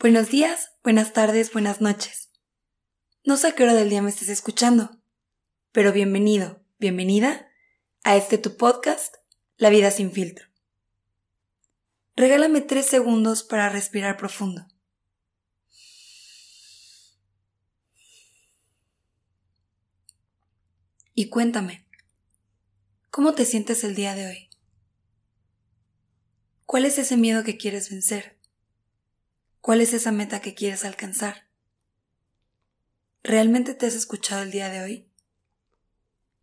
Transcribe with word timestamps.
Buenos 0.00 0.30
días, 0.30 0.70
buenas 0.84 1.12
tardes, 1.12 1.52
buenas 1.52 1.80
noches. 1.80 2.30
No 3.24 3.36
sé 3.36 3.48
a 3.48 3.54
qué 3.56 3.64
hora 3.64 3.74
del 3.74 3.90
día 3.90 4.00
me 4.00 4.10
estés 4.10 4.28
escuchando, 4.28 5.02
pero 5.72 5.92
bienvenido, 5.92 6.62
bienvenida 6.78 7.48
a 8.04 8.14
este 8.14 8.38
tu 8.38 8.56
podcast, 8.56 9.16
La 9.56 9.70
vida 9.70 9.90
sin 9.90 10.12
filtro. 10.12 10.46
Regálame 12.14 12.60
tres 12.60 12.86
segundos 12.86 13.42
para 13.42 13.70
respirar 13.70 14.16
profundo. 14.16 14.68
Y 21.12 21.28
cuéntame, 21.28 21.88
¿cómo 23.10 23.34
te 23.34 23.44
sientes 23.44 23.82
el 23.82 23.96
día 23.96 24.14
de 24.14 24.28
hoy? 24.28 24.50
¿Cuál 26.66 26.84
es 26.84 26.98
ese 26.98 27.16
miedo 27.16 27.42
que 27.42 27.56
quieres 27.56 27.90
vencer? 27.90 28.37
¿Cuál 29.68 29.82
es 29.82 29.92
esa 29.92 30.12
meta 30.12 30.40
que 30.40 30.54
quieres 30.54 30.86
alcanzar? 30.86 31.46
¿Realmente 33.22 33.74
te 33.74 33.84
has 33.84 33.94
escuchado 33.94 34.42
el 34.42 34.50
día 34.50 34.70
de 34.70 34.80
hoy? 34.80 35.12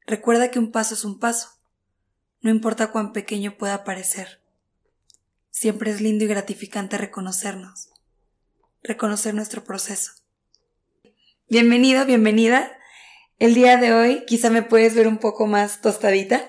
Recuerda 0.06 0.52
que 0.52 0.60
un 0.60 0.72
paso 0.72 0.94
es 0.94 1.04
un 1.04 1.18
paso, 1.18 1.50
no 2.42 2.52
importa 2.52 2.92
cuán 2.92 3.14
pequeño 3.14 3.58
pueda 3.58 3.84
parecer. 3.84 4.44
Siempre 5.50 5.90
es 5.90 6.02
lindo 6.02 6.24
y 6.24 6.28
gratificante 6.28 7.00
reconocernos, 7.00 7.90
reconocer 8.84 9.34
nuestro 9.34 9.64
proceso. 9.64 10.12
Bienvenido, 11.50 12.06
bienvenida. 12.06 12.78
El 13.40 13.56
día 13.56 13.78
de 13.78 13.92
hoy 13.92 14.24
quizá 14.28 14.52
me 14.52 14.62
puedes 14.62 14.94
ver 14.94 15.08
un 15.08 15.18
poco 15.18 15.48
más 15.48 15.82
tostadita. 15.82 16.48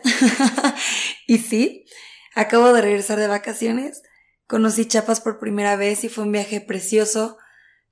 y 1.26 1.38
sí, 1.38 1.86
acabo 2.34 2.74
de 2.74 2.82
regresar 2.82 3.18
de 3.18 3.28
vacaciones 3.28 4.02
Conocí 4.46 4.86
Chiapas 4.86 5.20
por 5.20 5.40
primera 5.40 5.74
vez 5.74 6.04
y 6.04 6.08
fue 6.08 6.22
un 6.22 6.30
viaje 6.30 6.60
precioso, 6.60 7.36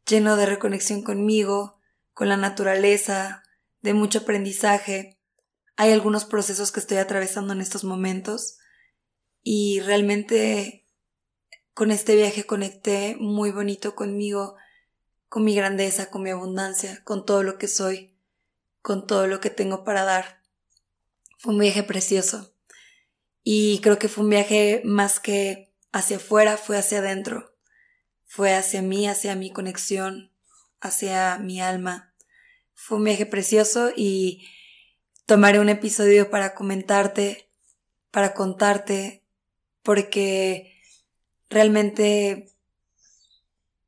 lleno 0.07 0.37
de 0.37 0.47
reconexión 0.47 1.03
conmigo, 1.03 1.81
con 2.13 2.29
la 2.29 2.37
naturaleza, 2.37 3.43
de 3.83 3.93
mucho 3.93 4.21
aprendizaje. 4.21 5.19
Hay 5.77 5.91
algunos 5.91 6.25
procesos 6.25 6.71
que 6.71 6.79
estoy 6.79 6.99
atravesando 6.99 7.53
en 7.53 7.61
estos 7.61 7.83
momentos 7.83 8.59
y 9.43 9.81
realmente 9.81 10.87
con 11.75 11.91
este 11.91 12.15
viaje 12.15 12.47
conecté 12.47 13.17
muy 13.19 13.51
bonito 13.51 13.97
conmigo, 13.97 14.55
con 15.29 15.43
mi 15.45 15.57
grandeza, 15.57 16.09
con 16.09 16.23
mi 16.23 16.31
abundancia, 16.31 17.03
con 17.03 17.27
todo 17.27 17.43
lo 17.43 17.59
que 17.59 17.67
soy, 17.67 18.15
con 18.81 19.09
todo 19.09 19.27
lo 19.27 19.41
que 19.41 19.51
tengo 19.51 19.83
para 19.83 20.05
dar. 20.05 20.41
Fue 21.39 21.53
un 21.53 21.59
viaje 21.59 21.83
precioso 21.83 22.55
y 23.43 23.81
creo 23.81 23.99
que 23.99 24.09
fue 24.09 24.23
un 24.23 24.31
viaje 24.31 24.83
más 24.85 25.19
que 25.19 25.74
hacia 25.95 26.17
afuera 26.17 26.57
fue 26.57 26.77
hacia 26.77 26.99
adentro, 26.99 27.55
fue 28.25 28.53
hacia 28.53 28.83
mí, 28.83 29.07
hacia 29.07 29.37
mi 29.37 29.53
conexión, 29.53 30.33
hacia 30.81 31.39
mi 31.39 31.61
alma. 31.61 32.13
Fue 32.75 32.99
un 32.99 33.05
viaje 33.05 33.27
precioso 33.27 33.93
y 33.95 34.45
tomaré 35.25 35.61
un 35.61 35.69
episodio 35.69 36.31
para 36.31 36.57
comentarte, 36.57 37.49
para 38.11 38.35
contarte, 38.35 39.23
porque 39.85 40.83
realmente 41.49 42.51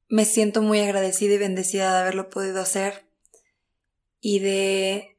me 0.09 0.25
siento 0.25 0.63
muy 0.63 0.79
agradecida 0.79 1.35
y 1.35 1.39
bendecida 1.39 1.93
de 1.93 1.99
haberlo 2.03 2.31
podido 2.31 2.61
hacer 2.61 3.05
y 4.21 4.39
de 4.39 5.19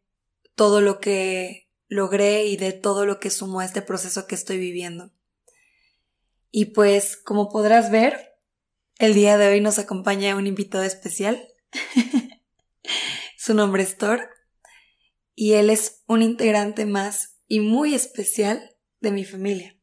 todo 0.55 0.79
lo 0.79 1.01
que 1.01 1.67
logré 1.89 2.45
y 2.45 2.55
de 2.55 2.71
todo 2.71 3.05
lo 3.05 3.19
que 3.19 3.29
sumó 3.29 3.59
a 3.59 3.65
este 3.65 3.81
proceso 3.81 4.25
que 4.25 4.35
estoy 4.35 4.57
viviendo. 4.57 5.11
Y 6.59 6.65
pues, 6.65 7.17
como 7.17 7.49
podrás 7.49 7.91
ver, 7.91 8.33
el 8.97 9.13
día 9.13 9.37
de 9.37 9.47
hoy 9.47 9.61
nos 9.61 9.77
acompaña 9.77 10.35
un 10.35 10.47
invitado 10.47 10.83
especial. 10.85 11.53
Su 13.37 13.53
nombre 13.53 13.83
es 13.83 13.95
Thor 13.95 14.27
y 15.35 15.53
él 15.53 15.69
es 15.69 16.01
un 16.07 16.23
integrante 16.23 16.87
más 16.87 17.37
y 17.47 17.59
muy 17.59 17.93
especial 17.93 18.75
de 19.01 19.11
mi 19.11 19.23
familia. 19.23 19.79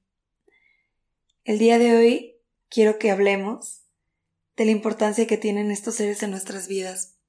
El 1.44 1.60
día 1.60 1.78
de 1.78 1.94
hoy 1.96 2.40
quiero 2.68 2.98
que 2.98 3.12
hablemos 3.12 3.84
de 4.56 4.64
la 4.64 4.72
importancia 4.72 5.28
que 5.28 5.36
tienen 5.36 5.70
estos 5.70 5.94
seres 5.94 6.24
en 6.24 6.32
nuestras 6.32 6.66
vidas, 6.66 7.20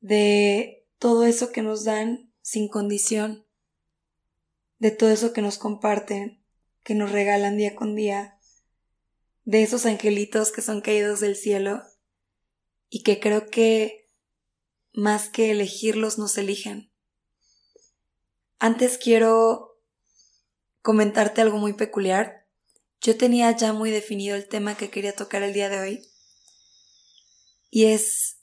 de 0.00 0.86
todo 0.98 1.24
eso 1.24 1.52
que 1.52 1.62
nos 1.62 1.84
dan 1.84 2.30
sin 2.42 2.68
condición, 2.68 3.46
de 4.78 4.90
todo 4.90 5.08
eso 5.08 5.32
que 5.32 5.40
nos 5.40 5.56
comparten, 5.56 6.43
que 6.84 6.94
nos 6.94 7.10
regalan 7.10 7.56
día 7.56 7.74
con 7.74 7.96
día, 7.96 8.38
de 9.44 9.62
esos 9.62 9.86
angelitos 9.86 10.52
que 10.52 10.62
son 10.62 10.80
caídos 10.80 11.20
del 11.20 11.34
cielo 11.34 11.82
y 12.88 13.02
que 13.02 13.20
creo 13.20 13.46
que 13.46 14.08
más 14.92 15.28
que 15.28 15.50
elegirlos 15.50 16.18
nos 16.18 16.38
eligen. 16.38 16.92
Antes 18.58 18.98
quiero 18.98 19.80
comentarte 20.80 21.40
algo 21.40 21.58
muy 21.58 21.72
peculiar. 21.72 22.46
Yo 23.00 23.16
tenía 23.16 23.50
ya 23.56 23.72
muy 23.72 23.90
definido 23.90 24.36
el 24.36 24.48
tema 24.48 24.76
que 24.76 24.90
quería 24.90 25.14
tocar 25.14 25.42
el 25.42 25.52
día 25.52 25.68
de 25.68 25.80
hoy. 25.80 26.08
Y 27.70 27.86
es 27.86 28.38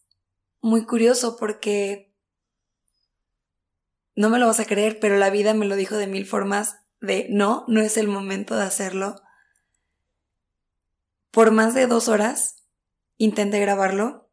muy 0.59 0.85
curioso 0.85 1.37
porque 1.37 2.13
no 4.15 4.29
me 4.29 4.37
lo 4.37 4.47
vas 4.47 4.59
a 4.59 4.65
creer, 4.65 4.99
pero 4.99 5.17
la 5.17 5.29
vida 5.29 5.53
me 5.53 5.65
lo 5.65 5.75
dijo 5.75 5.95
de 5.95 6.07
mil 6.07 6.25
formas 6.25 6.80
de 7.01 7.27
no, 7.29 7.65
no 7.67 7.81
es 7.81 7.97
el 7.97 8.07
momento 8.07 8.55
de 8.55 8.63
hacerlo. 8.63 9.21
Por 11.31 11.51
más 11.51 11.73
de 11.73 11.87
dos 11.87 12.07
horas 12.07 12.63
intenté 13.17 13.59
grabarlo. 13.59 14.29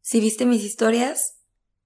Si 0.00 0.20
viste 0.20 0.44
mis 0.44 0.64
historias 0.64 1.38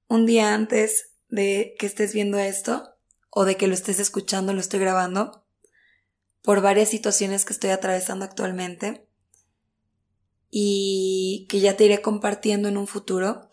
un 0.09 0.27
día 0.27 0.55
antes 0.55 1.13
de 1.29 1.75
que 1.79 1.87
estés 1.87 2.15
viendo 2.15 2.39
esto 2.39 2.95
o 3.31 3.45
de 3.45 3.57
que 3.57 3.67
lo 3.67 3.75
estés 3.75 3.99
escuchando, 4.01 4.53
lo 4.53 4.61
estoy 4.61 4.81
grabando 4.81 5.45
por 6.43 6.61
varias 6.61 6.89
situaciones 6.89 7.45
que 7.45 7.53
estoy 7.53 7.71
atravesando 7.71 8.25
actualmente 8.25 9.07
y 10.51 11.47
que 11.49 11.61
ya 11.61 11.77
te 11.77 11.85
iré 11.85 12.01
compartiendo 12.01 12.69
en 12.69 12.77
un 12.77 12.87
futuro. 12.87 13.49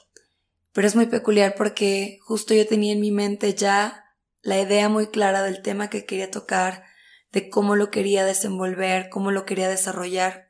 Pero 0.73 0.87
es 0.87 0.95
muy 0.95 1.07
peculiar 1.07 1.55
porque 1.57 2.19
justo 2.21 2.53
yo 2.53 2.67
tenía 2.67 2.93
en 2.93 3.01
mi 3.01 3.11
mente 3.11 3.55
ya 3.55 4.00
la 4.41 4.59
idea 4.59 4.89
muy 4.89 5.07
clara 5.07 5.43
del 5.43 5.61
tema 5.61 5.89
que 5.89 6.05
quería 6.05 6.31
tocar, 6.31 6.83
de 7.31 7.49
cómo 7.49 7.75
lo 7.75 7.91
quería 7.91 8.25
desenvolver, 8.25 9.09
cómo 9.09 9.31
lo 9.31 9.45
quería 9.45 9.69
desarrollar. 9.69 10.49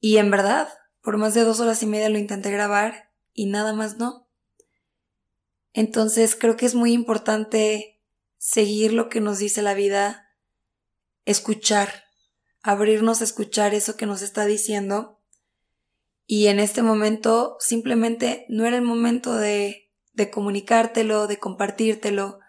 Y 0.00 0.18
en 0.18 0.30
verdad, 0.30 0.68
por 1.02 1.16
más 1.18 1.34
de 1.34 1.42
dos 1.44 1.60
horas 1.60 1.82
y 1.82 1.86
media 1.86 2.08
lo 2.08 2.18
intenté 2.18 2.50
grabar 2.50 3.10
y 3.32 3.46
nada 3.46 3.72
más 3.72 3.98
no. 3.98 4.28
Entonces 5.72 6.34
creo 6.34 6.56
que 6.56 6.66
es 6.66 6.74
muy 6.74 6.92
importante 6.92 8.00
seguir 8.36 8.92
lo 8.92 9.08
que 9.08 9.20
nos 9.20 9.38
dice 9.38 9.62
la 9.62 9.74
vida, 9.74 10.28
escuchar, 11.24 12.04
abrirnos 12.62 13.20
a 13.20 13.24
escuchar 13.24 13.74
eso 13.74 13.96
que 13.96 14.06
nos 14.06 14.22
está 14.22 14.46
diciendo. 14.46 15.20
Y 16.26 16.46
en 16.46 16.60
este 16.60 16.82
momento 16.82 17.56
simplemente 17.58 18.46
no 18.48 18.66
era 18.66 18.76
el 18.76 18.82
momento 18.82 19.36
de 19.36 19.87
de 20.18 20.30
comunicártelo, 20.30 21.28
de 21.28 21.38
compartírtelo, 21.38 22.40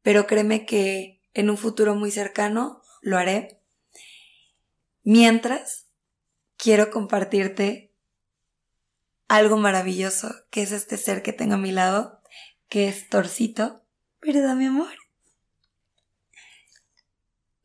pero 0.00 0.26
créeme 0.26 0.64
que 0.64 1.20
en 1.34 1.50
un 1.50 1.58
futuro 1.58 1.94
muy 1.94 2.10
cercano 2.10 2.82
lo 3.02 3.18
haré. 3.18 3.60
Mientras, 5.04 5.86
quiero 6.56 6.90
compartirte 6.90 7.92
algo 9.28 9.58
maravilloso, 9.58 10.34
que 10.50 10.62
es 10.62 10.72
este 10.72 10.96
ser 10.96 11.22
que 11.22 11.34
tengo 11.34 11.54
a 11.54 11.58
mi 11.58 11.72
lado, 11.72 12.22
que 12.68 12.88
es 12.88 13.08
Torcito, 13.10 13.84
¿verdad, 14.22 14.56
mi 14.56 14.64
amor? 14.64 14.94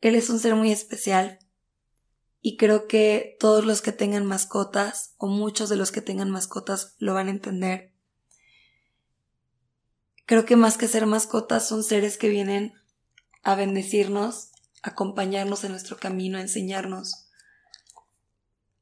Él 0.02 0.14
es 0.16 0.28
un 0.28 0.38
ser 0.38 0.54
muy 0.54 0.70
especial 0.70 1.38
y 2.42 2.58
creo 2.58 2.86
que 2.86 3.36
todos 3.40 3.64
los 3.64 3.80
que 3.80 3.92
tengan 3.92 4.26
mascotas 4.26 5.14
o 5.16 5.28
muchos 5.28 5.70
de 5.70 5.76
los 5.76 5.92
que 5.92 6.02
tengan 6.02 6.30
mascotas 6.30 6.94
lo 6.98 7.14
van 7.14 7.28
a 7.28 7.32
entender. 7.32 7.97
Creo 10.28 10.44
que 10.44 10.56
más 10.56 10.76
que 10.76 10.88
ser 10.88 11.06
mascotas 11.06 11.66
son 11.66 11.82
seres 11.82 12.18
que 12.18 12.28
vienen 12.28 12.74
a 13.42 13.54
bendecirnos, 13.54 14.50
a 14.82 14.90
acompañarnos 14.90 15.64
en 15.64 15.70
nuestro 15.70 15.96
camino, 15.96 16.36
a 16.36 16.42
enseñarnos. 16.42 17.30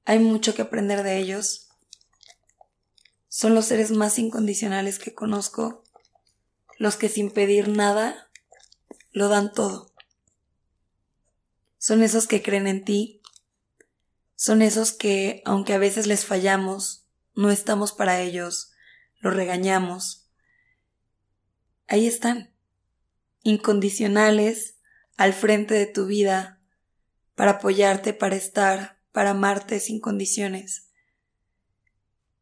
Hay 0.05 0.19
mucho 0.19 0.57
que 0.57 0.63
aprender 0.63 1.05
de 1.05 1.19
ellos. 1.19 1.69
Son 3.29 3.55
los 3.55 3.67
seres 3.67 3.93
más 3.93 4.19
incondicionales 4.19 4.99
que 4.99 5.15
conozco, 5.15 5.85
los 6.79 6.97
que 6.97 7.09
sin 7.09 7.31
pedir 7.31 7.69
nada 7.69 8.29
lo 9.13 9.29
dan 9.29 9.53
todo. 9.53 9.93
Son 11.79 12.03
esos 12.03 12.27
que 12.27 12.43
creen 12.43 12.67
en 12.67 12.85
ti, 12.85 13.23
son 14.35 14.63
esos 14.63 14.91
que, 14.91 15.43
aunque 15.45 15.75
a 15.75 15.79
veces 15.79 16.09
les 16.09 16.25
fallamos, 16.25 17.07
no 17.37 17.53
estamos 17.53 17.93
para 17.93 18.21
ellos, 18.21 18.73
los 19.21 19.33
regañamos, 19.33 20.25
ahí 21.88 22.06
están, 22.06 22.53
incondicionales, 23.43 24.77
al 25.17 25.33
frente 25.33 25.75
de 25.75 25.87
tu 25.87 26.06
vida, 26.06 26.61
para 27.35 27.53
apoyarte, 27.53 28.12
para 28.12 28.37
estar, 28.37 29.00
para 29.12 29.31
amarte 29.31 29.81
sin 29.81 30.00
condiciones. 30.00 30.88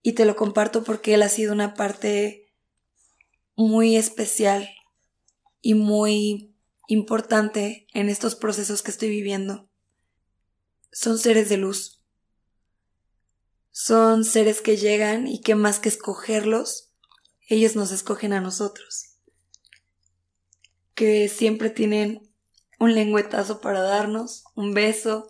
Y 0.02 0.12
te 0.12 0.24
lo 0.24 0.36
comparto 0.36 0.84
porque 0.84 1.14
él 1.14 1.22
ha 1.22 1.28
sido 1.28 1.52
una 1.52 1.74
parte 1.74 2.52
muy 3.56 3.96
especial 3.96 4.68
y 5.60 5.74
muy 5.74 6.54
importante 6.88 7.86
en 7.94 8.08
estos 8.08 8.34
procesos 8.34 8.82
que 8.82 8.90
estoy 8.90 9.08
viviendo. 9.08 9.68
Son 10.92 11.18
seres 11.18 11.48
de 11.48 11.56
luz. 11.56 12.02
Son 13.70 14.24
seres 14.24 14.60
que 14.60 14.76
llegan 14.76 15.26
y 15.26 15.40
que 15.40 15.54
más 15.54 15.80
que 15.80 15.88
escogerlos, 15.88 16.92
ellos 17.48 17.74
nos 17.74 17.90
escogen 17.90 18.32
a 18.32 18.40
nosotros. 18.40 19.13
Que 20.94 21.28
siempre 21.28 21.70
tienen 21.70 22.30
un 22.78 22.94
lengüetazo 22.94 23.60
para 23.60 23.80
darnos, 23.80 24.44
un 24.54 24.74
beso. 24.74 25.28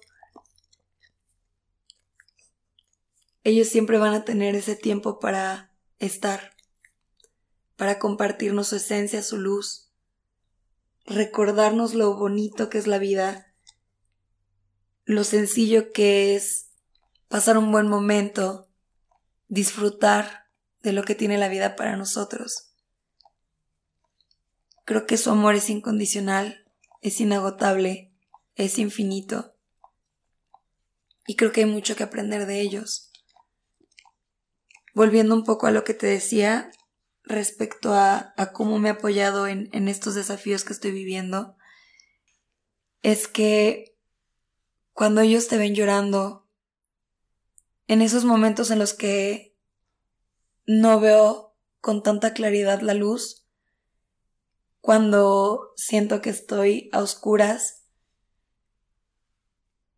Ellos 3.43 3.69
siempre 3.69 3.99
van 3.99 4.15
a 4.15 4.25
tener 4.25 4.55
ese 4.55 4.77
tiempo 4.77 5.19
para 5.19 5.73
estar, 5.99 6.57
para 7.77 7.99
compartirnos 7.99 8.69
su 8.69 8.77
esencia, 8.77 9.23
su 9.23 9.39
luz, 9.39 9.91
recordarnos 11.07 11.95
lo 11.95 12.17
bonito 12.17 12.71
que 12.71 12.79
es 12.79 12.87
la 12.87 12.99
vida, 12.99 13.55
lo 15.05 15.25
sencillo 15.25 15.93
que 15.93 16.35
es 16.35 16.71
pasar 17.29 17.59
un 17.59 17.71
buen 17.71 17.89
momento, 17.89 18.69
disfrutar 19.49 20.47
de 20.83 20.93
lo 20.93 21.03
que 21.03 21.15
tiene 21.15 21.37
la 21.37 21.49
vida 21.49 21.77
para 21.77 21.97
nosotros. 21.97 22.74
Creo 24.85 25.07
que 25.07 25.17
su 25.17 25.31
amor 25.31 25.55
es 25.55 25.71
incondicional, 25.71 26.67
es 27.01 27.21
inagotable, 27.21 28.13
es 28.55 28.79
infinito. 28.79 29.55
Y 31.27 31.37
creo 31.37 31.53
que 31.53 31.61
hay 31.61 31.67
mucho 31.67 31.97
que 31.97 32.03
aprender 32.03 32.47
de 32.47 32.61
ellos. 32.61 33.11
Volviendo 34.95 35.35
un 35.35 35.45
poco 35.45 35.67
a 35.67 35.71
lo 35.71 35.85
que 35.85 35.95
te 35.95 36.07
decía 36.07 36.71
respecto 37.23 37.95
a, 37.95 38.35
cómo 38.53 38.79
me 38.79 38.91
he 38.91 38.93
apoyado 38.93 39.47
en, 39.47 39.71
en 39.73 39.89
estos 39.89 40.15
desafíos 40.15 40.65
que 40.65 40.75
estoy 40.75 40.93
viviendo, 40.93 41.57
es 43.03 43.27
que 43.27 43.97
cuando 44.93 45.23
ellos 45.23 45.49
te 45.49 45.57
ven 45.57 45.75
llorando, 45.75 46.47
en 47.87 48.03
esos 48.03 48.25
momentos 48.25 48.71
en 48.71 48.79
los 48.79 48.95
que 48.95 49.57
no 50.67 51.01
veo 51.01 51.55
con 51.81 52.03
tanta 52.03 52.33
claridad 52.33 52.81
la 52.81 52.95
luz. 52.95 53.44
Cuando 54.85 55.73
siento 55.77 56.21
que 56.21 56.29
estoy 56.29 56.91
a 56.93 57.01
oscuras, 57.01 57.85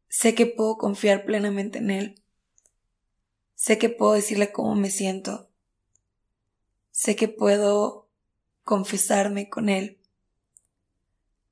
sé 0.08 0.36
que 0.36 0.46
puedo 0.46 0.78
confiar 0.78 1.24
plenamente 1.24 1.78
en 1.78 1.90
Él. 1.90 2.22
Sé 3.56 3.78
que 3.78 3.88
puedo 3.88 4.12
decirle 4.12 4.52
cómo 4.52 4.76
me 4.76 4.90
siento. 4.90 5.50
Sé 6.92 7.16
que 7.16 7.26
puedo 7.26 8.08
confesarme 8.62 9.50
con 9.50 9.70
Él. 9.70 10.00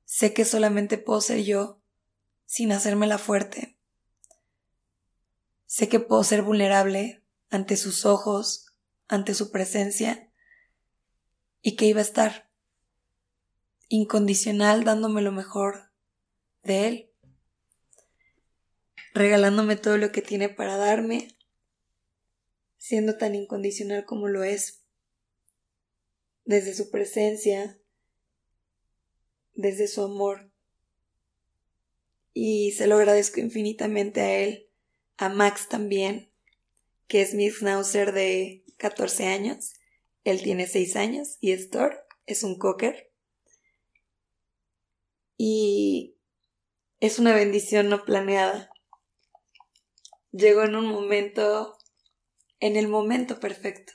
Sé 0.05 0.33
que 0.33 0.45
solamente 0.45 0.97
puedo 0.97 1.19
ser 1.19 1.43
yo 1.43 1.81
sin 2.45 2.71
hacerme 2.71 3.05
la 3.05 3.17
fuerte. 3.17 3.77
Sé 5.65 5.89
que 5.89 5.99
puedo 5.99 6.23
ser 6.23 6.41
vulnerable 6.41 7.21
ante 7.49 7.75
sus 7.75 8.05
ojos, 8.05 8.67
ante 9.09 9.33
su 9.33 9.51
presencia 9.51 10.31
y 11.61 11.75
que 11.75 11.83
iba 11.83 11.99
a 11.99 12.03
estar 12.03 12.44
incondicional 13.89 14.83
dándome 14.83 15.21
lo 15.21 15.31
mejor 15.31 15.91
de 16.63 16.87
él, 16.87 17.11
regalándome 19.13 19.75
todo 19.75 19.97
lo 19.97 20.11
que 20.11 20.21
tiene 20.21 20.49
para 20.49 20.77
darme, 20.77 21.37
siendo 22.77 23.17
tan 23.17 23.35
incondicional 23.35 24.05
como 24.05 24.27
lo 24.27 24.43
es, 24.43 24.83
desde 26.45 26.73
su 26.73 26.91
presencia, 26.91 27.79
desde 29.53 29.87
su 29.87 30.03
amor. 30.03 30.51
Y 32.33 32.71
se 32.73 32.87
lo 32.87 32.97
agradezco 32.97 33.39
infinitamente 33.39 34.21
a 34.21 34.39
él, 34.39 34.69
a 35.17 35.29
Max 35.29 35.69
también, 35.69 36.29
que 37.07 37.21
es 37.21 37.33
mi 37.33 37.49
schnauzer 37.49 38.11
de 38.11 38.65
14 38.77 39.27
años, 39.27 39.73
él 40.23 40.41
tiene 40.41 40.67
6 40.67 40.95
años 40.95 41.37
y 41.39 41.51
es 41.51 41.69
es 42.25 42.43
un 42.43 42.57
cocker. 42.57 43.11
Y 45.37 46.17
es 46.99 47.19
una 47.19 47.33
bendición 47.33 47.89
no 47.89 48.05
planeada. 48.05 48.69
Llegó 50.31 50.63
en 50.63 50.75
un 50.75 50.87
momento, 50.87 51.77
en 52.59 52.75
el 52.75 52.87
momento 52.87 53.39
perfecto. 53.39 53.93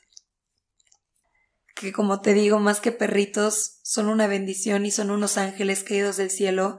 Que 1.75 1.93
como 1.93 2.21
te 2.21 2.35
digo, 2.35 2.59
más 2.59 2.81
que 2.81 2.93
perritos, 2.93 3.81
son 3.83 4.09
una 4.09 4.27
bendición 4.27 4.87
y 4.87 4.91
son 4.91 5.11
unos 5.11 5.39
ángeles 5.39 5.83
caídos 5.83 6.17
del 6.17 6.31
cielo 6.31 6.79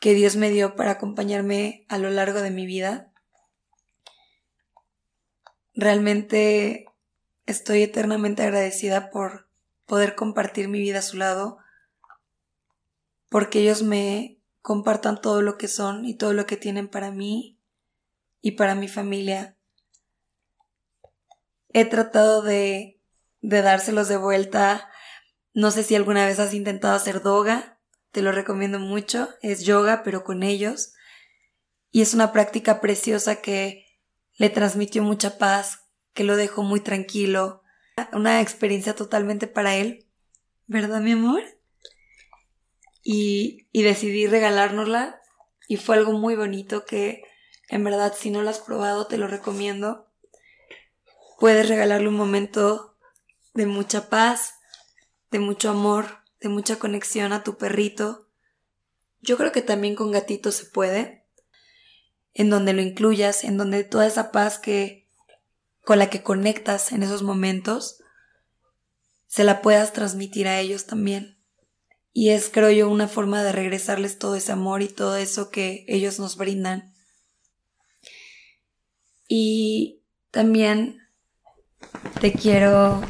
que 0.00 0.14
Dios 0.14 0.34
me 0.36 0.50
dio 0.50 0.74
para 0.74 0.92
acompañarme 0.92 1.86
a 1.88 1.98
lo 1.98 2.10
largo 2.10 2.42
de 2.42 2.50
mi 2.50 2.66
vida. 2.66 3.12
Realmente 5.74 6.86
Estoy 7.46 7.82
eternamente 7.82 8.44
agradecida 8.44 9.10
por 9.10 9.48
poder 9.86 10.14
compartir 10.14 10.68
mi 10.68 10.78
vida 10.78 11.00
a 11.00 11.02
su 11.02 11.16
lado, 11.16 11.58
porque 13.32 13.60
ellos 13.60 13.82
me 13.82 14.38
compartan 14.60 15.18
todo 15.18 15.40
lo 15.40 15.56
que 15.56 15.66
son 15.66 16.04
y 16.04 16.14
todo 16.14 16.34
lo 16.34 16.44
que 16.44 16.58
tienen 16.58 16.86
para 16.86 17.10
mí 17.10 17.58
y 18.42 18.52
para 18.52 18.74
mi 18.74 18.88
familia. 18.88 19.56
He 21.70 21.86
tratado 21.86 22.42
de, 22.42 23.00
de 23.40 23.62
dárselos 23.62 24.08
de 24.08 24.18
vuelta. 24.18 24.90
No 25.54 25.70
sé 25.70 25.82
si 25.82 25.94
alguna 25.94 26.26
vez 26.26 26.38
has 26.40 26.52
intentado 26.52 26.94
hacer 26.94 27.22
doga, 27.22 27.80
te 28.10 28.20
lo 28.20 28.32
recomiendo 28.32 28.78
mucho. 28.78 29.30
Es 29.40 29.64
yoga, 29.64 30.02
pero 30.04 30.24
con 30.24 30.42
ellos. 30.42 30.92
Y 31.90 32.02
es 32.02 32.12
una 32.12 32.32
práctica 32.32 32.82
preciosa 32.82 33.36
que 33.36 33.86
le 34.34 34.50
transmitió 34.50 35.02
mucha 35.02 35.38
paz, 35.38 35.88
que 36.12 36.24
lo 36.24 36.36
dejó 36.36 36.64
muy 36.64 36.80
tranquilo. 36.80 37.62
Una 38.12 38.42
experiencia 38.42 38.94
totalmente 38.94 39.46
para 39.46 39.74
él, 39.74 40.06
¿verdad, 40.66 41.00
mi 41.00 41.12
amor? 41.12 41.42
Y, 43.02 43.68
decidí 43.72 44.26
regalárnosla 44.26 45.20
y 45.68 45.76
fue 45.76 45.96
algo 45.96 46.12
muy 46.12 46.36
bonito 46.36 46.84
que 46.84 47.22
en 47.68 47.82
verdad 47.84 48.14
si 48.16 48.30
no 48.30 48.42
lo 48.42 48.50
has 48.50 48.60
probado 48.60 49.06
te 49.06 49.18
lo 49.18 49.26
recomiendo. 49.26 50.08
Puedes 51.38 51.68
regalarle 51.68 52.08
un 52.08 52.16
momento 52.16 52.96
de 53.54 53.66
mucha 53.66 54.08
paz, 54.08 54.54
de 55.30 55.38
mucho 55.38 55.70
amor, 55.70 56.22
de 56.40 56.48
mucha 56.48 56.78
conexión 56.78 57.32
a 57.32 57.42
tu 57.42 57.56
perrito. 57.56 58.28
Yo 59.20 59.36
creo 59.36 59.52
que 59.52 59.62
también 59.62 59.94
con 59.94 60.12
gatitos 60.12 60.54
se 60.54 60.66
puede, 60.66 61.26
en 62.34 62.50
donde 62.50 62.72
lo 62.72 62.82
incluyas, 62.82 63.44
en 63.44 63.56
donde 63.56 63.84
toda 63.84 64.06
esa 64.06 64.30
paz 64.30 64.58
que 64.58 65.02
con 65.84 65.98
la 65.98 66.10
que 66.10 66.22
conectas 66.22 66.92
en 66.92 67.02
esos 67.02 67.22
momentos, 67.22 67.98
se 69.26 69.44
la 69.44 69.62
puedas 69.62 69.92
transmitir 69.92 70.46
a 70.46 70.60
ellos 70.60 70.86
también. 70.86 71.41
Y 72.12 72.30
es, 72.30 72.50
creo 72.50 72.70
yo, 72.70 72.90
una 72.90 73.08
forma 73.08 73.42
de 73.42 73.52
regresarles 73.52 74.18
todo 74.18 74.36
ese 74.36 74.52
amor 74.52 74.82
y 74.82 74.88
todo 74.88 75.16
eso 75.16 75.50
que 75.50 75.84
ellos 75.88 76.18
nos 76.18 76.36
brindan. 76.36 76.92
Y 79.28 80.02
también 80.30 81.08
te 82.20 82.32
quiero... 82.32 83.00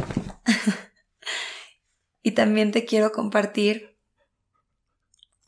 y 2.22 2.32
también 2.32 2.70
te 2.70 2.84
quiero 2.84 3.10
compartir 3.10 3.96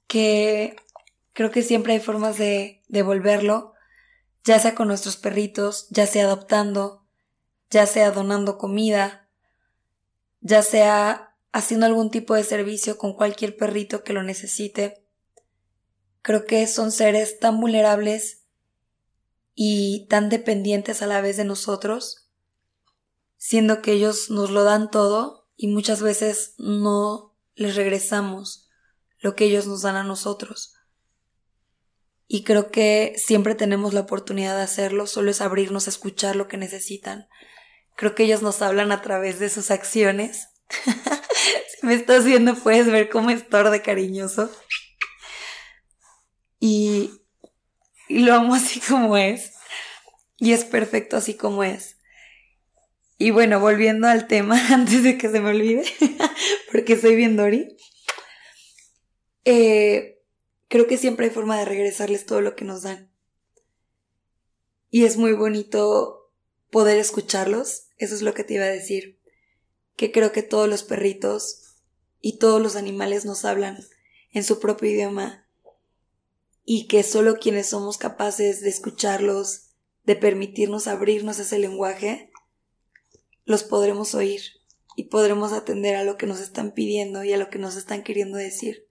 que 0.09 0.77
creo 1.33 1.51
que 1.51 1.63
siempre 1.63 1.95
hay 1.95 2.01
formas 2.01 2.39
de 2.39 2.83
devolverlo, 2.89 3.75
ya 4.45 4.59
sea 4.59 4.75
con 4.75 4.89
nuestros 4.89 5.17
perritos, 5.17 5.89
ya 5.91 6.07
sea 6.07 6.25
adoptando, 6.25 7.05
ya 7.71 7.87
sea 7.87 8.11
donando 8.11 8.59
comida, 8.59 9.29
ya 10.41 10.63
sea 10.63 11.34
haciendo 11.55 11.87
algún 11.87 12.11
tipo 12.11 12.35
de 12.35 12.43
servicio 12.43 12.99
con 12.99 13.15
cualquier 13.15 13.57
perrito 13.57 14.03
que 14.03 14.13
lo 14.13 14.25
necesite. 14.25 15.07
Creo 16.21 16.47
que 16.47 16.67
son 16.67 16.91
seres 16.91 17.39
tan 17.39 17.61
vulnerables 17.61 18.43
y 19.55 20.07
tan 20.09 20.29
dependientes 20.29 21.01
a 21.01 21.07
la 21.07 21.21
vez 21.21 21.37
de 21.37 21.45
nosotros, 21.45 22.29
siendo 23.37 23.83
que 23.83 23.93
ellos 23.93 24.31
nos 24.31 24.51
lo 24.51 24.65
dan 24.65 24.91
todo 24.91 25.49
y 25.57 25.69
muchas 25.69 26.03
veces 26.03 26.55
no 26.59 27.37
les 27.55 27.77
regresamos 27.77 28.69
lo 29.21 29.37
que 29.37 29.45
ellos 29.45 29.69
nos 29.69 29.83
dan 29.83 29.95
a 29.95 30.03
nosotros. 30.03 30.75
Y 32.27 32.43
creo 32.43 32.73
que 32.73 33.15
siempre 33.17 33.55
tenemos 33.55 33.95
la 33.95 34.01
oportunidad 34.01 34.57
de 34.57 34.63
hacerlo, 34.63 35.07
solo 35.07 35.31
es 35.31 35.41
abrirnos 35.41 35.87
a 35.87 35.91
escuchar 35.91 36.35
lo 36.35 36.49
que 36.49 36.57
necesitan, 36.57 37.29
Creo 37.97 38.17
que 38.17 38.25
ellos 38.25 38.43
nos 38.43 38.61
hablan 38.61 38.91
a 38.91 39.03
través 39.03 39.39
de 39.39 39.49
sus 39.49 39.71
acciones. 39.71 40.49
me 41.85 41.95
estás 41.95 42.25
viendo 42.25 42.55
puedes 42.55 42.91
ver 42.91 43.09
cómo 43.09 43.31
es 43.31 43.49
de 43.49 43.83
cariñoso. 43.83 44.51
Y, 46.59 47.23
y 48.09 48.21
lo 48.21 48.35
amo 48.35 48.55
así 48.55 48.81
como 48.81 49.17
es. 49.17 49.53
y 50.39 50.53
es 50.53 50.65
perfecto 50.65 51.17
así 51.17 51.35
como 51.35 51.65
es. 51.65 51.99
Y 53.19 53.31
bueno, 53.31 53.61
volviendo 53.61 54.09
al 54.09 54.27
tema, 54.27 54.61
antes 54.75 55.03
de 55.03 55.17
que 55.17 55.31
se 55.31 55.41
me 55.41 55.51
olvide, 55.51 55.85
porque 56.73 56.97
soy 56.97 57.15
bien 57.17 57.37
Dori, 57.37 57.77
eh, 59.45 60.23
creo 60.69 60.87
que 60.87 60.99
siempre 60.99 61.27
hay 61.27 61.33
forma 61.33 61.59
de 61.59 61.65
regresarles 61.65 62.27
todo 62.27 62.41
lo 62.41 62.57
que 62.57 62.65
nos 62.65 62.83
dan. 62.83 63.11
Y 64.91 65.05
es 65.05 65.17
muy 65.17 65.33
bonito 65.33 66.33
poder 66.71 66.99
escucharlos, 66.99 67.89
eso 67.99 68.15
es 68.15 68.23
lo 68.23 68.35
que 68.35 68.45
te 68.45 68.55
iba 68.55 68.65
a 68.65 68.69
decir, 68.69 69.21
que 69.97 70.11
creo 70.11 70.33
que 70.33 70.43
todos 70.43 70.69
los 70.69 70.83
perritos 70.83 71.74
y 72.27 72.39
todos 72.39 72.59
los 72.59 72.75
animales 72.75 73.27
nos 73.27 73.45
hablan 73.45 73.85
en 74.31 74.45
su 74.45 74.59
propio 74.59 74.91
idioma 74.91 75.47
y 76.65 76.89
que 76.89 77.03
solo 77.03 77.37
quienes 77.37 77.67
somos 77.67 77.99
capaces 77.99 78.63
de 78.63 78.71
escucharlos, 78.71 79.73
de 80.05 80.17
permitirnos 80.17 80.87
abrirnos 80.87 81.39
ese 81.39 81.59
lenguaje, 81.59 82.33
los 83.45 83.63
podremos 83.63 84.15
oír 84.15 84.41
y 84.97 85.11
podremos 85.11 85.53
atender 85.53 85.97
a 85.97 86.05
lo 86.05 86.17
que 86.17 86.27
nos 86.27 86.41
están 86.41 86.73
pidiendo 86.73 87.25
y 87.25 87.35
a 87.35 87.37
lo 87.37 87.51
que 87.51 87.59
nos 87.59 87.77
están 87.77 88.03
queriendo 88.03 88.39
decir. 88.39 88.89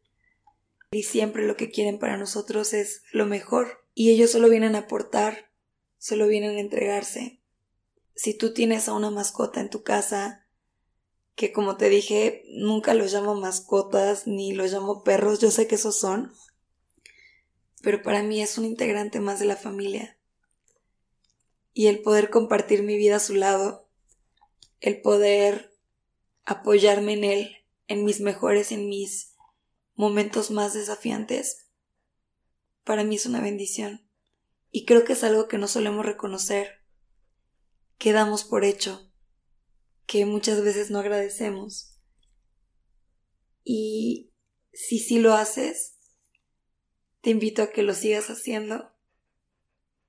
Y 0.92 1.02
siempre 1.02 1.48
lo 1.48 1.58
que 1.58 1.72
quieren 1.72 1.98
para 1.98 2.18
nosotros 2.18 2.72
es 2.72 3.02
lo 3.14 3.26
mejor 3.26 3.84
y 3.96 4.12
ellos 4.12 4.30
solo 4.30 4.48
vienen 4.48 4.76
a 4.76 4.82
aportar, 4.82 5.50
solo 5.98 6.28
vienen 6.28 6.58
a 6.58 6.60
entregarse. 6.60 7.42
Si 8.14 8.38
tú 8.38 8.54
tienes 8.54 8.88
a 8.88 8.94
una 8.94 9.10
mascota 9.10 9.60
en 9.60 9.72
tu 9.72 9.82
casa, 9.82 10.43
que 11.36 11.52
como 11.52 11.78
te 11.78 11.90
dije, 11.90 12.44
nunca 12.50 12.94
los 12.94 13.12
llamo 13.12 13.36
mascotas 13.36 14.28
ni 14.28 14.54
los 14.54 14.72
llamo 14.72 15.04
perros, 15.04 15.40
yo 15.40 15.52
sé 15.52 15.68
que 15.68 15.76
esos 15.76 16.00
son, 16.00 16.32
pero 17.82 18.02
para 18.02 18.24
mí 18.24 18.42
es 18.42 18.58
un 18.58 18.66
integrante 18.66 19.20
más 19.20 19.40
de 19.40 19.46
la 19.46 19.56
familia. 19.56 20.18
Y 21.74 21.88
el 21.88 22.02
poder 22.02 22.30
compartir 22.30 22.84
mi 22.84 22.98
vida 22.98 23.16
a 23.16 23.20
su 23.20 23.34
lado 23.34 23.84
el 24.84 25.00
poder 25.00 25.74
apoyarme 26.44 27.14
en 27.14 27.24
él, 27.24 27.56
en 27.88 28.04
mis 28.04 28.20
mejores, 28.20 28.74
en 28.74 28.90
mis 28.90 29.34
momentos 29.96 30.52
más 30.52 30.74
desafiantes, 30.74 31.70
para 32.84 33.06
mí 33.06 33.16
es 33.16 33.26
una 33.26 33.40
bendición. 33.40 34.06
Y 34.72 34.84
creo 34.84 35.06
que 35.06 35.14
es 35.14 35.24
algo 35.24 35.48
que 35.48 35.58
no 35.58 35.70
solemos 35.70 36.06
reconocer, 36.06 36.82
que 37.98 38.12
damos 38.12 38.44
por 38.44 38.66
hecho, 38.66 39.10
que 40.06 40.26
muchas 40.26 40.62
veces 40.64 40.92
no 40.92 41.00
agradecemos. 41.00 41.98
Y 43.64 44.34
si 44.74 45.00
sí 45.00 45.20
lo 45.20 45.34
haces, 45.34 45.98
te 47.22 47.30
invito 47.30 47.64
a 47.64 47.72
que 47.72 47.84
lo 47.84 47.94
sigas 47.94 48.30
haciendo, 48.30 48.92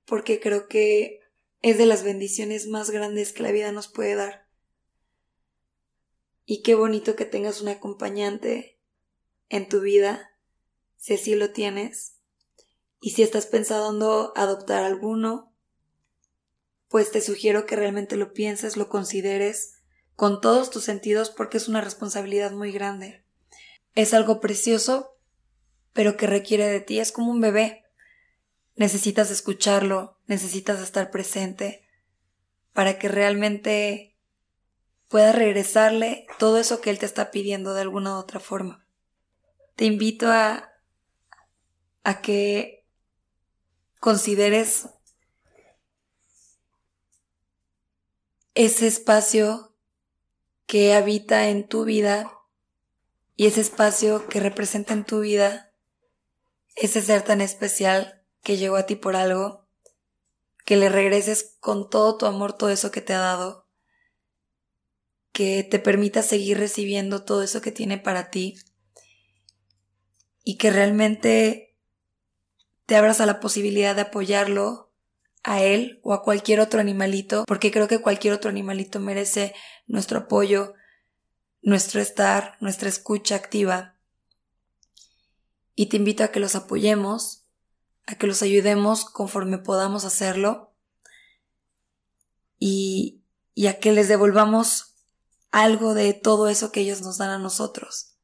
porque 0.05 0.39
creo 0.39 0.67
que 0.67 1.21
es 1.61 1.77
de 1.77 1.85
las 1.85 2.03
bendiciones 2.03 2.67
más 2.67 2.89
grandes 2.89 3.31
que 3.31 3.43
la 3.43 3.51
vida 3.51 3.71
nos 3.71 3.87
puede 3.87 4.15
dar. 4.15 4.47
Y 6.45 6.61
qué 6.61 6.75
bonito 6.75 7.15
que 7.15 7.25
tengas 7.25 7.61
un 7.61 7.69
acompañante 7.69 8.79
en 9.49 9.67
tu 9.67 9.81
vida, 9.81 10.37
si 10.97 11.15
así 11.15 11.35
lo 11.35 11.51
tienes. 11.51 12.17
Y 12.99 13.11
si 13.11 13.23
estás 13.23 13.47
pensando 13.47 14.33
adoptar 14.35 14.83
alguno, 14.83 15.55
pues 16.87 17.11
te 17.11 17.21
sugiero 17.21 17.65
que 17.65 17.75
realmente 17.75 18.15
lo 18.15 18.33
pienses, 18.33 18.77
lo 18.77 18.89
consideres 18.89 19.74
con 20.15 20.41
todos 20.41 20.69
tus 20.69 20.83
sentidos 20.83 21.29
porque 21.29 21.57
es 21.57 21.67
una 21.67 21.81
responsabilidad 21.81 22.51
muy 22.51 22.71
grande. 22.71 23.23
Es 23.93 24.13
algo 24.13 24.39
precioso, 24.39 25.17
pero 25.93 26.17
que 26.17 26.27
requiere 26.27 26.67
de 26.67 26.81
ti, 26.81 26.99
es 26.99 27.11
como 27.11 27.31
un 27.31 27.41
bebé. 27.41 27.83
Necesitas 28.75 29.31
escucharlo, 29.31 30.19
necesitas 30.27 30.81
estar 30.81 31.11
presente 31.11 31.87
para 32.73 32.99
que 32.99 33.07
realmente 33.07 34.17
pueda 35.07 35.31
regresarle 35.31 36.27
todo 36.39 36.57
eso 36.57 36.81
que 36.81 36.89
él 36.89 36.99
te 36.99 37.05
está 37.05 37.31
pidiendo 37.31 37.73
de 37.73 37.81
alguna 37.81 38.15
u 38.15 38.19
otra 38.19 38.39
forma. 38.39 38.85
Te 39.75 39.85
invito 39.85 40.29
a, 40.29 40.71
a 42.03 42.21
que 42.21 42.85
consideres 43.99 44.89
ese 48.55 48.87
espacio 48.87 49.74
que 50.65 50.93
habita 50.93 51.49
en 51.49 51.67
tu 51.67 51.85
vida 51.85 52.31
y 53.35 53.47
ese 53.47 53.61
espacio 53.61 54.27
que 54.27 54.39
representa 54.39 54.93
en 54.93 55.05
tu 55.05 55.19
vida 55.19 55.73
ese 56.75 57.01
ser 57.01 57.21
tan 57.21 57.41
especial 57.41 58.23
que 58.41 58.57
llegó 58.57 58.75
a 58.75 58.85
ti 58.85 58.95
por 58.95 59.15
algo, 59.15 59.67
que 60.65 60.75
le 60.75 60.89
regreses 60.89 61.55
con 61.59 61.89
todo 61.89 62.17
tu 62.17 62.25
amor 62.25 62.53
todo 62.53 62.69
eso 62.69 62.91
que 62.91 63.01
te 63.01 63.13
ha 63.13 63.19
dado 63.19 63.65
que 65.35 65.67
te 65.69 65.79
permita 65.79 66.23
seguir 66.23 66.57
recibiendo 66.57 67.25
todo 67.25 67.43
eso 67.43 67.59
que 67.59 67.73
tiene 67.73 67.97
para 67.97 68.29
ti 68.31 68.55
y 70.45 70.55
que 70.55 70.71
realmente 70.71 71.75
te 72.85 72.95
abras 72.95 73.19
a 73.19 73.25
la 73.25 73.41
posibilidad 73.41 73.95
de 73.95 74.03
apoyarlo 74.03 74.93
a 75.45 75.61
él 75.61 75.99
o 76.03 76.13
a 76.13 76.23
cualquier 76.23 76.59
otro 76.59 76.79
animalito, 76.79 77.45
porque 77.47 77.71
creo 77.71 77.87
que 77.87 78.01
cualquier 78.01 78.33
otro 78.33 78.49
animalito 78.49 78.99
merece 78.99 79.53
nuestro 79.85 80.19
apoyo, 80.19 80.73
nuestro 81.61 82.01
estar, 82.01 82.57
nuestra 82.61 82.89
escucha 82.89 83.35
activa. 83.35 83.95
Y 85.75 85.85
te 85.87 85.97
invito 85.97 86.23
a 86.23 86.29
que 86.29 86.39
los 86.39 86.55
apoyemos, 86.55 87.45
a 88.07 88.15
que 88.15 88.25
los 88.25 88.41
ayudemos 88.41 89.05
conforme 89.05 89.59
podamos 89.59 90.03
hacerlo 90.03 90.73
y, 92.57 93.21
a 93.67 93.73
que 93.73 93.91
les 93.91 94.07
devolvamos 94.07 94.95
algo 95.51 95.93
de 95.93 96.13
todo 96.13 96.49
eso 96.49 96.71
que 96.71 96.81
ellos 96.81 97.01
nos 97.01 97.19
dan 97.19 97.29
a 97.29 97.39
nosotros. 97.39 98.15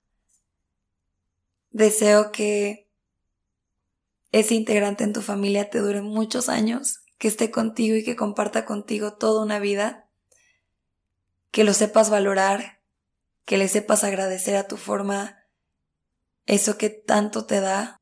Deseo 1.70 2.32
que 2.32 2.90
ese 4.32 4.56
integrante 4.56 5.04
en 5.04 5.14
tu 5.14 5.22
familia 5.22 5.70
te 5.70 5.80
dure 5.80 6.02
muchos 6.02 6.50
años, 6.50 7.02
que 7.22 7.28
esté 7.28 7.52
contigo 7.52 7.96
y 7.96 8.04
que 8.04 8.16
comparta 8.16 8.66
contigo 8.66 9.14
toda 9.14 9.44
una 9.44 9.60
vida, 9.60 10.10
que 11.52 11.64
lo 11.64 11.76
sepas 11.76 12.10
valorar, 12.10 12.82
que 13.46 13.60
le 13.60 13.68
sepas 13.68 14.04
agradecer 14.04 14.56
a 14.56 14.68
tu 14.68 14.76
forma 14.76 15.46
eso 16.48 16.80
que 16.80 16.90
tanto 16.90 17.46
te 17.46 17.62
da 17.62 18.02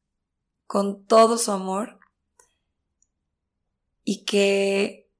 con 0.67 1.05
todo 1.05 1.37
su 1.37 1.51
amor 1.51 1.99
y 4.05 4.23
que 4.23 5.11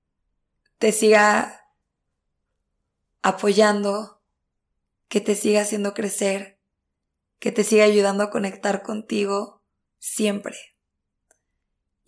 te 0.78 0.94
siga 0.94 1.66
apoyando, 3.22 4.22
que 5.10 5.20
te 5.20 5.36
siga 5.36 5.64
haciendo 5.64 5.94
crecer, 5.94 6.58
que 7.38 7.52
te 7.52 7.66
siga 7.66 7.84
ayudando 7.84 8.24
a 8.24 8.30
conectar 8.30 8.82
contigo 8.82 9.62
siempre. 9.98 10.56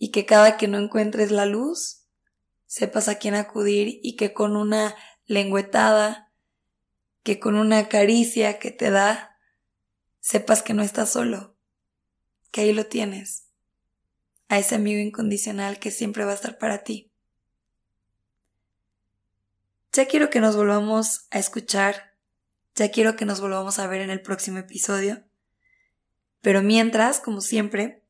Y 0.04 0.10
que 0.10 0.26
cada 0.26 0.56
que 0.56 0.66
no 0.66 0.78
encuentres 0.78 1.30
la 1.30 1.46
luz, 1.46 2.08
sepas 2.66 3.06
a 3.06 3.20
quién 3.20 3.36
acudir 3.36 4.00
y 4.02 4.16
que 4.16 4.34
con 4.34 4.56
una 4.56 4.96
lengüetada, 5.26 6.32
que 7.22 7.38
con 7.38 7.54
una 7.54 7.88
caricia 7.88 8.58
que 8.58 8.72
te 8.72 8.90
da, 8.90 9.38
sepas 10.18 10.64
que 10.64 10.74
no 10.74 10.82
estás 10.82 11.12
solo, 11.12 11.56
que 12.50 12.62
ahí 12.62 12.72
lo 12.72 12.86
tienes, 12.86 13.46
a 14.48 14.58
ese 14.58 14.74
amigo 14.74 15.00
incondicional 15.00 15.78
que 15.78 15.92
siempre 15.92 16.24
va 16.24 16.32
a 16.32 16.34
estar 16.34 16.58
para 16.58 16.82
ti. 16.82 17.12
Ya 19.92 20.06
quiero 20.06 20.30
que 20.30 20.40
nos 20.40 20.56
volvamos 20.56 21.28
a 21.30 21.38
escuchar, 21.38 22.16
ya 22.74 22.90
quiero 22.90 23.14
que 23.14 23.24
nos 23.24 23.40
volvamos 23.40 23.78
a 23.78 23.86
ver 23.86 24.00
en 24.00 24.10
el 24.10 24.20
próximo 24.20 24.58
episodio. 24.58 25.22
Pero 26.40 26.60
mientras, 26.60 27.20
como 27.20 27.40
siempre, 27.40 28.01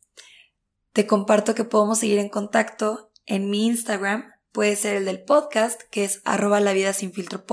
te 0.93 1.07
comparto 1.07 1.55
que 1.55 1.65
podemos 1.65 1.99
seguir 1.99 2.19
en 2.19 2.29
contacto 2.29 3.13
en 3.27 3.49
mi 3.51 3.67
Instagram, 3.67 4.33
puede 4.53 4.77
ser 4.77 4.97
el 4.97 5.05
del 5.05 5.25
podcast, 5.25 5.83
que 5.91 6.05
es 6.05 6.21
arroba 6.25 6.61
la 6.61 6.73
vida 6.73 6.93
sin 6.93 7.13
filtro 7.13 7.45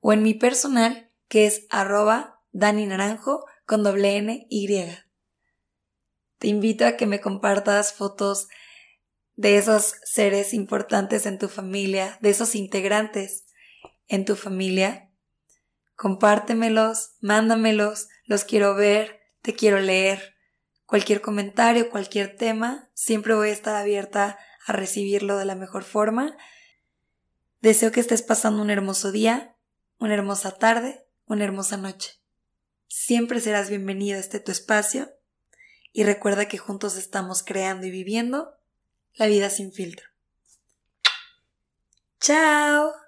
o 0.00 0.12
en 0.12 0.22
mi 0.22 0.34
personal, 0.34 1.10
que 1.28 1.46
es 1.46 1.66
arroba 1.70 2.40
Dani 2.52 2.86
Naranjo 2.86 3.44
con 3.66 3.82
doble 3.82 4.16
N 4.16 4.46
Y. 4.50 4.68
Te 6.38 6.48
invito 6.48 6.86
a 6.86 6.96
que 6.96 7.06
me 7.06 7.20
compartas 7.20 7.92
fotos 7.92 8.48
de 9.36 9.56
esos 9.56 9.94
seres 10.04 10.52
importantes 10.54 11.26
en 11.26 11.38
tu 11.38 11.48
familia, 11.48 12.18
de 12.20 12.30
esos 12.30 12.54
integrantes 12.54 13.46
en 14.08 14.24
tu 14.24 14.36
familia. 14.36 15.10
Compártemelos, 15.94 17.12
mándamelos, 17.20 18.08
los 18.24 18.44
quiero 18.44 18.74
ver, 18.74 19.20
te 19.42 19.54
quiero 19.54 19.80
leer. 19.80 20.34
Cualquier 20.90 21.20
comentario, 21.20 21.88
cualquier 21.88 22.34
tema, 22.34 22.90
siempre 22.94 23.32
voy 23.34 23.50
a 23.50 23.52
estar 23.52 23.76
abierta 23.76 24.40
a 24.66 24.72
recibirlo 24.72 25.38
de 25.38 25.44
la 25.44 25.54
mejor 25.54 25.84
forma. 25.84 26.36
Deseo 27.60 27.92
que 27.92 28.00
estés 28.00 28.22
pasando 28.22 28.60
un 28.60 28.70
hermoso 28.70 29.12
día, 29.12 29.54
una 30.00 30.14
hermosa 30.14 30.50
tarde, 30.50 31.06
una 31.26 31.44
hermosa 31.44 31.76
noche. 31.76 32.20
Siempre 32.88 33.38
serás 33.38 33.70
bienvenido 33.70 34.16
a 34.16 34.20
este 34.20 34.40
tu 34.40 34.50
espacio 34.50 35.12
y 35.92 36.02
recuerda 36.02 36.48
que 36.48 36.58
juntos 36.58 36.96
estamos 36.96 37.44
creando 37.44 37.86
y 37.86 37.92
viviendo 37.92 38.58
la 39.14 39.28
vida 39.28 39.48
sin 39.48 39.70
filtro. 39.72 40.08
Chao. 42.20 42.99